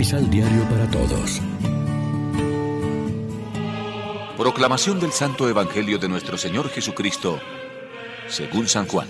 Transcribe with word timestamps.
Misal 0.00 0.30
Diario 0.30 0.62
para 0.70 0.90
Todos. 0.90 1.42
Proclamación 4.34 4.98
del 4.98 5.12
Santo 5.12 5.46
Evangelio 5.46 5.98
de 5.98 6.08
nuestro 6.08 6.38
Señor 6.38 6.70
Jesucristo, 6.70 7.38
según 8.26 8.66
San 8.66 8.86
Juan. 8.86 9.08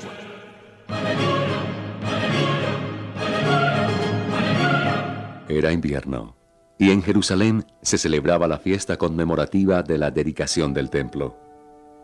Era 5.48 5.70
invierno, 5.70 6.34
y 6.77 6.91
en 6.91 7.04
Jerusalén 7.04 7.66
se 7.82 7.96
celebraba 7.96 8.48
la 8.48 8.59
fiesta 8.59 8.96
conmemorativa 8.96 9.84
de 9.84 9.96
la 9.96 10.11
dedicación 10.11 10.75
del 10.75 10.91
templo. 10.91 11.38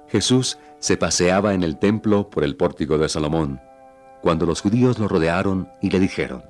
Jesús 0.07 0.59
se 0.79 0.97
paseaba 0.97 1.55
en 1.55 1.65
el 1.65 1.77
templo 1.81 2.31
por 2.31 2.45
el 2.45 2.55
pórtico 2.55 2.99
de 2.99 3.09
Salomón, 3.09 3.61
cuando 4.23 4.47
los 4.47 4.61
judíos 4.61 5.01
lo 5.01 5.09
rodearon 5.09 5.69
y 5.83 5.91
le 5.91 5.99
dijeron, 5.99 6.45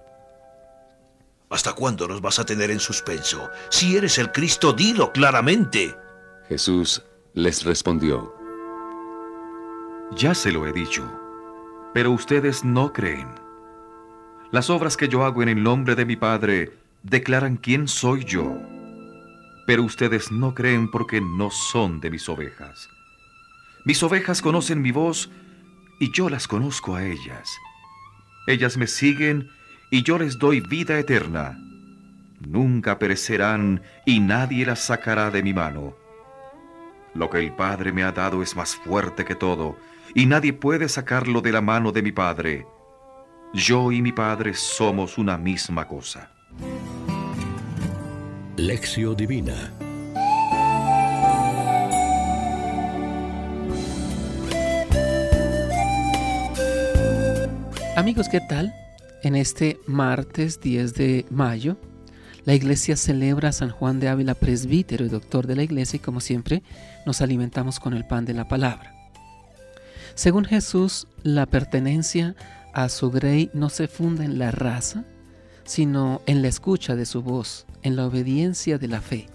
¿Hasta 1.48 1.74
cuándo 1.74 2.09
nos 2.09 2.20
vas 2.20 2.38
a 2.38 2.45
tener 2.45 2.70
en 2.70 2.80
suspenso? 2.80 3.50
Si 3.70 3.96
eres 3.96 4.18
el 4.18 4.32
Cristo, 4.32 4.73
dilo 4.73 5.12
claramente. 5.12 5.96
Jesús 6.48 7.02
les 7.34 7.64
respondió, 7.64 8.34
Ya 10.16 10.34
se 10.34 10.51
lo 10.51 10.66
he 10.66 10.73
dicho, 10.73 11.09
pero 11.95 12.10
ustedes 12.10 12.64
no 12.64 12.92
creen. 12.92 13.28
Las 14.51 14.70
obras 14.70 14.96
que 14.96 15.09
yo 15.09 15.24
hago 15.24 15.42
en 15.42 15.48
el 15.48 15.62
nombre 15.62 15.95
de 15.95 16.04
mi 16.04 16.16
Padre 16.16 16.73
declaran 17.02 17.56
quién 17.56 17.87
soy 17.87 18.24
yo, 18.24 18.59
pero 19.66 19.84
ustedes 19.84 20.32
no 20.32 20.54
creen 20.54 20.90
porque 20.90 21.20
no 21.20 21.51
son 21.51 22.01
de 22.01 22.10
mis 22.10 22.28
ovejas. 22.28 22.88
Mis 23.84 24.02
ovejas 24.02 24.42
conocen 24.42 24.82
mi 24.82 24.90
voz 24.90 25.30
y 26.01 26.10
yo 26.12 26.28
las 26.28 26.48
conozco 26.48 26.96
a 26.96 27.04
ellas. 27.04 27.56
Ellas 28.49 28.76
me 28.76 28.88
siguen 28.88 29.49
y 29.90 30.02
yo 30.02 30.18
les 30.18 30.38
doy 30.38 30.60
vida 30.60 30.98
eterna. 30.98 31.59
Nunca 32.40 32.98
perecerán 32.98 33.82
y 34.04 34.20
nadie 34.20 34.66
las 34.66 34.80
sacará 34.80 35.30
de 35.30 35.43
mi 35.43 35.54
mano. 35.54 35.96
Lo 37.15 37.30
que 37.30 37.38
el 37.38 37.52
Padre 37.52 37.93
me 37.93 38.02
ha 38.02 38.12
dado 38.12 38.43
es 38.43 38.54
más 38.56 38.76
fuerte 38.76 39.24
que 39.24 39.34
todo, 39.34 39.76
y 40.15 40.26
nadie 40.26 40.52
puede 40.52 40.88
sacarlo 40.88 41.40
de 41.40 41.52
la 41.52 41.60
mano 41.60 41.93
de 41.93 42.02
mi 42.02 42.12
Padre. 42.12 42.66
Yo 43.54 43.90
y 43.90 44.02
mi 44.02 44.12
Padre 44.12 44.54
somos 44.54 45.18
una 45.18 45.38
misma 45.38 45.87
cosa. 45.88 46.30
Lección 48.56 49.16
Divina 49.16 49.73
Amigos, 57.96 58.28
¿qué 58.28 58.40
tal? 58.43 58.85
En 59.27 59.35
este 59.35 59.80
martes 59.88 60.60
10 60.60 60.95
de 60.95 61.27
mayo, 61.30 61.77
la 62.45 62.55
iglesia 62.55 62.95
celebra 62.95 63.49
a 63.49 63.52
San 63.52 63.71
Juan 63.71 63.99
de 63.99 64.06
Ávila, 64.06 64.34
presbítero 64.34 65.05
y 65.05 65.09
doctor 65.09 65.49
de 65.49 65.56
la 65.56 65.65
iglesia, 65.65 65.97
y 65.97 65.99
como 65.99 66.21
siempre, 66.21 66.62
nos 67.06 67.21
alimentamos 67.21 67.81
con 67.81 67.94
el 67.94 68.06
pan 68.06 68.25
de 68.25 68.34
la 68.34 68.47
palabra. 68.47 68.94
Según 70.15 70.44
Jesús, 70.44 71.09
la 71.25 71.47
pertenencia 71.47 72.37
a 72.72 72.88
su 72.88 73.10
grey 73.10 73.50
no 73.53 73.69
se 73.69 73.88
funda 73.88 74.25
en 74.25 74.38
la 74.38 74.53
raza, 74.53 75.03
sino 75.65 76.22
en 76.27 76.41
la 76.41 76.47
escucha 76.47 76.94
de 76.94 77.05
su 77.05 77.21
voz, 77.21 77.66
en 77.83 77.97
la 77.97 78.06
obediencia 78.06 78.78
de 78.78 78.87
la 78.87 79.00
fe. 79.00 79.27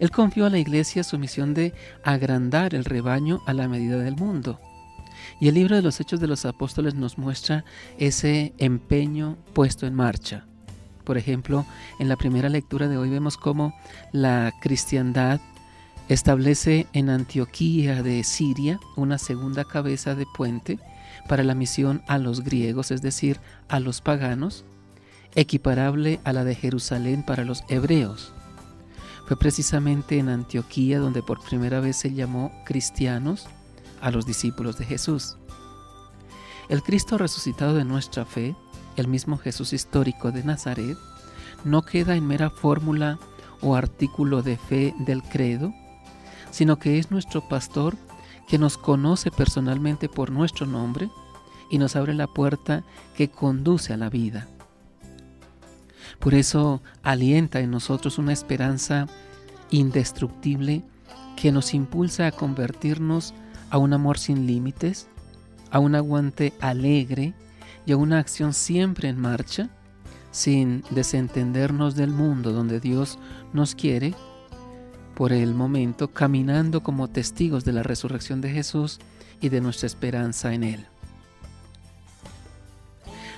Él 0.00 0.10
confió 0.10 0.46
a 0.46 0.50
la 0.50 0.58
iglesia 0.58 1.04
su 1.04 1.20
misión 1.20 1.54
de 1.54 1.72
agrandar 2.02 2.74
el 2.74 2.84
rebaño 2.84 3.42
a 3.46 3.52
la 3.52 3.68
medida 3.68 3.98
del 3.98 4.16
mundo 4.16 4.58
y 5.40 5.48
el 5.48 5.54
libro 5.54 5.76
de 5.76 5.82
los 5.82 6.00
Hechos 6.00 6.20
de 6.20 6.26
los 6.26 6.44
Apóstoles 6.44 6.94
nos 6.94 7.18
muestra 7.18 7.64
ese 7.98 8.52
empeño 8.58 9.36
puesto 9.52 9.86
en 9.86 9.94
marcha. 9.94 10.46
Por 11.04 11.18
ejemplo, 11.18 11.66
en 11.98 12.08
la 12.08 12.16
primera 12.16 12.48
lectura 12.48 12.88
de 12.88 12.96
hoy 12.96 13.10
vemos 13.10 13.36
cómo 13.36 13.74
la 14.12 14.52
cristiandad 14.60 15.40
establece 16.08 16.86
en 16.92 17.10
Antioquía 17.10 18.02
de 18.02 18.22
Siria 18.24 18.78
una 18.96 19.18
segunda 19.18 19.64
cabeza 19.64 20.14
de 20.14 20.26
puente 20.26 20.78
para 21.28 21.44
la 21.44 21.54
misión 21.54 22.02
a 22.06 22.18
los 22.18 22.42
griegos, 22.42 22.90
es 22.90 23.02
decir, 23.02 23.40
a 23.68 23.80
los 23.80 24.00
paganos, 24.00 24.64
equiparable 25.34 26.20
a 26.24 26.32
la 26.32 26.44
de 26.44 26.54
Jerusalén 26.54 27.22
para 27.22 27.44
los 27.44 27.64
hebreos. 27.68 28.32
Fue 29.26 29.36
precisamente 29.36 30.18
en 30.18 30.28
Antioquía 30.28 30.98
donde 30.98 31.22
por 31.22 31.42
primera 31.42 31.80
vez 31.80 31.96
se 31.96 32.12
llamó 32.12 32.52
cristianos 32.64 33.46
a 34.02 34.10
los 34.10 34.26
discípulos 34.26 34.76
de 34.76 34.84
Jesús. 34.84 35.38
El 36.68 36.82
Cristo 36.82 37.16
resucitado 37.16 37.74
de 37.74 37.84
nuestra 37.84 38.26
fe, 38.26 38.54
el 38.96 39.08
mismo 39.08 39.38
Jesús 39.38 39.72
histórico 39.72 40.30
de 40.32 40.44
Nazaret, 40.44 40.98
no 41.64 41.82
queda 41.82 42.16
en 42.16 42.26
mera 42.26 42.50
fórmula 42.50 43.18
o 43.62 43.74
artículo 43.74 44.42
de 44.42 44.58
fe 44.58 44.94
del 44.98 45.22
credo, 45.22 45.72
sino 46.50 46.78
que 46.78 46.98
es 46.98 47.10
nuestro 47.10 47.48
pastor 47.48 47.96
que 48.48 48.58
nos 48.58 48.76
conoce 48.76 49.30
personalmente 49.30 50.08
por 50.08 50.30
nuestro 50.30 50.66
nombre 50.66 51.08
y 51.70 51.78
nos 51.78 51.96
abre 51.96 52.12
la 52.12 52.26
puerta 52.26 52.84
que 53.16 53.30
conduce 53.30 53.92
a 53.92 53.96
la 53.96 54.10
vida. 54.10 54.46
Por 56.18 56.34
eso 56.34 56.82
alienta 57.02 57.60
en 57.60 57.70
nosotros 57.70 58.18
una 58.18 58.32
esperanza 58.32 59.06
indestructible 59.70 60.84
que 61.36 61.50
nos 61.50 61.74
impulsa 61.74 62.26
a 62.26 62.32
convertirnos 62.32 63.32
a 63.72 63.78
un 63.78 63.94
amor 63.94 64.18
sin 64.18 64.46
límites, 64.46 65.08
a 65.70 65.78
un 65.78 65.94
aguante 65.94 66.52
alegre 66.60 67.32
y 67.86 67.92
a 67.92 67.96
una 67.96 68.18
acción 68.18 68.52
siempre 68.52 69.08
en 69.08 69.18
marcha, 69.18 69.70
sin 70.30 70.84
desentendernos 70.90 71.96
del 71.96 72.10
mundo 72.10 72.52
donde 72.52 72.80
Dios 72.80 73.18
nos 73.54 73.74
quiere, 73.74 74.14
por 75.14 75.32
el 75.32 75.54
momento 75.54 76.08
caminando 76.12 76.82
como 76.82 77.08
testigos 77.08 77.64
de 77.64 77.72
la 77.72 77.82
resurrección 77.82 78.42
de 78.42 78.50
Jesús 78.50 79.00
y 79.40 79.48
de 79.48 79.62
nuestra 79.62 79.86
esperanza 79.86 80.52
en 80.52 80.64
Él. 80.64 80.86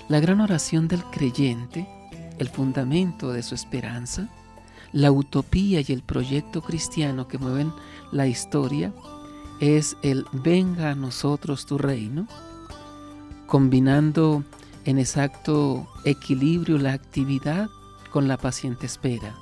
La 0.09 0.19
gran 0.19 0.41
oración 0.41 0.89
del 0.89 1.05
creyente, 1.05 1.87
el 2.41 2.49
fundamento 2.49 3.33
de 3.33 3.45
su 3.45 3.55
esperanza, 3.55 4.29
la 4.91 5.13
utopía 5.13 5.81
y 5.81 5.93
el 5.93 6.03
proyecto 6.03 6.61
cristiano 6.61 7.29
que 7.29 7.39
mueven 7.39 7.73
la 8.11 8.27
historia, 8.27 8.93
es 9.61 9.97
el 10.03 10.27
venga 10.33 10.91
a 10.91 10.95
nosotros 10.95 11.67
tu 11.67 11.79
reino, 11.79 12.27
combinando 13.47 14.45
en 14.85 14.99
exacto 14.99 15.87
equilibrio 16.05 16.79
la 16.79 16.93
actividad 16.93 17.69
con 18.11 18.29
la 18.29 18.37
paciente 18.37 18.87
espera. 18.87 19.35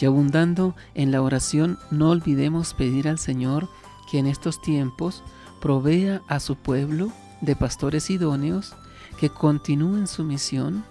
Y 0.00 0.06
abundando 0.06 0.76
en 0.94 1.10
la 1.10 1.22
oración, 1.22 1.78
no 1.90 2.10
olvidemos 2.10 2.74
pedir 2.74 3.08
al 3.08 3.18
Señor 3.18 3.68
que 4.10 4.18
en 4.18 4.26
estos 4.26 4.60
tiempos 4.60 5.22
provea 5.60 6.22
a 6.28 6.40
su 6.40 6.56
pueblo 6.56 7.10
de 7.40 7.56
pastores 7.56 8.10
idóneos 8.10 8.74
que 9.18 9.28
continúen 9.28 10.06
su 10.06 10.24
misión. 10.24 10.84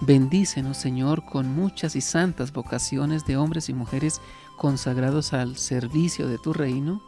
Bendícenos, 0.00 0.76
Señor, 0.76 1.24
con 1.24 1.48
muchas 1.48 1.96
y 1.96 2.00
santas 2.00 2.52
vocaciones 2.52 3.24
de 3.26 3.36
hombres 3.36 3.68
y 3.68 3.74
mujeres 3.74 4.20
consagrados 4.62 5.32
al 5.32 5.56
servicio 5.56 6.28
de 6.28 6.38
tu 6.38 6.52
reino 6.52 7.02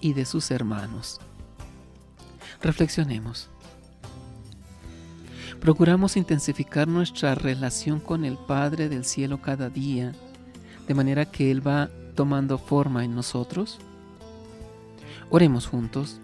y 0.00 0.12
de 0.12 0.24
sus 0.24 0.50
hermanos. 0.50 1.20
Reflexionemos. 2.60 3.48
Procuramos 5.60 6.16
intensificar 6.16 6.88
nuestra 6.88 7.36
relación 7.36 8.00
con 8.00 8.24
el 8.24 8.36
Padre 8.36 8.88
del 8.88 9.04
cielo 9.04 9.40
cada 9.40 9.70
día, 9.70 10.16
de 10.88 10.94
manera 10.94 11.26
que 11.26 11.52
Él 11.52 11.64
va 11.64 11.90
tomando 12.16 12.58
forma 12.58 13.04
en 13.04 13.14
nosotros. 13.14 13.78
Oremos 15.30 15.68
juntos. 15.68 16.18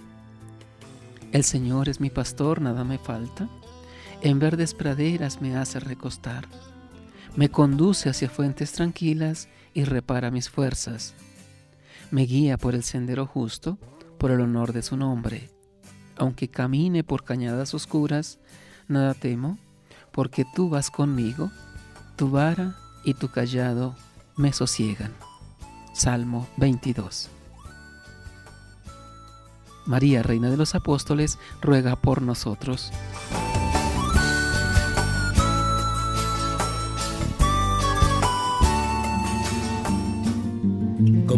El 1.31 1.44
Señor 1.44 1.90
es 1.90 2.00
mi 2.00 2.11
pastor, 2.11 2.61
nada 2.61 2.82
me 2.82 2.99
falta. 2.99 3.49
En 4.20 4.40
verdes 4.40 4.75
praderas 4.75 5.40
me 5.40 5.56
hace 5.56 5.79
recostar. 5.79 6.49
Me 7.37 7.50
conduce 7.50 8.11
hacia 8.11 8.29
fuentes 8.29 8.73
tranquilas 8.73 9.49
y 9.74 9.84
repara 9.84 10.30
mis 10.30 10.48
fuerzas. 10.50 11.14
Me 12.10 12.22
guía 12.22 12.58
por 12.58 12.74
el 12.74 12.82
sendero 12.82 13.26
justo, 13.26 13.78
por 14.19 14.30
el 14.30 14.40
honor 14.40 14.72
de 14.72 14.82
su 14.82 14.96
nombre. 14.96 15.50
Aunque 16.16 16.48
camine 16.48 17.04
por 17.04 17.24
cañadas 17.24 17.74
oscuras, 17.74 18.38
nada 18.88 19.14
temo, 19.14 19.58
porque 20.12 20.44
tú 20.54 20.69
vas 20.69 20.90
conmigo, 20.90 21.50
tu 22.16 22.30
vara 22.30 22.76
y 23.04 23.14
tu 23.14 23.28
callado 23.28 23.96
me 24.36 24.52
sosiegan. 24.52 25.12
Salmo 25.94 26.48
22. 26.56 27.30
María, 29.84 30.22
Reina 30.22 30.50
de 30.50 30.56
los 30.56 30.74
Apóstoles, 30.74 31.38
ruega 31.60 31.96
por 31.96 32.22
nosotros. 32.22 32.92